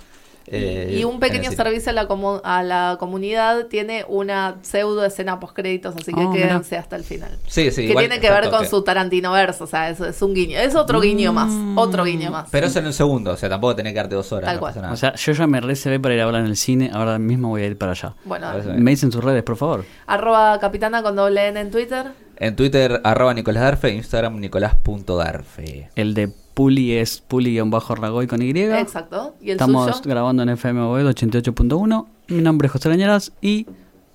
[0.52, 2.08] Eh, y un pequeño servicio a la,
[2.44, 6.48] a la comunidad tiene una pseudo escena post créditos, así que Oh, mira.
[6.48, 7.38] quédense hasta el final.
[7.48, 10.22] Sí, sí, que igual tiene que ver con su Tarantino verso, o sea, eso es
[10.22, 10.58] un guiño.
[10.60, 12.48] Es otro guiño más, otro guiño más.
[12.52, 14.46] Pero eso en un segundo, o sea, tampoco tenés que darte dos horas.
[14.48, 14.72] Tal no cual.
[14.74, 14.94] pasa nada.
[14.94, 16.90] O sea, yo ya me recebé para ir a hablar en el cine.
[16.94, 18.16] Ahora mismo voy a ir para allá.
[18.26, 19.86] bueno, Me dicen sus redes, por favor.
[20.08, 22.08] arroba capitana con doble N en Twitter.
[22.38, 25.90] En Twitter, arroba Nicolás Darfe, Instagram, nicolás.darfe.
[25.96, 28.50] El de Puli es Puli-Ragoy con Y.
[28.50, 29.34] Exacto.
[29.40, 30.10] Y el Estamos suyo.
[30.10, 32.06] grabando en FM 88.1.
[32.28, 33.66] Mi nombre es José Lañaras y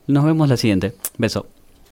[0.07, 0.95] nos vemos la siguiente.
[1.17, 1.47] Beso.